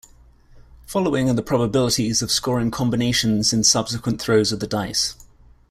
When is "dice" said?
4.65-5.13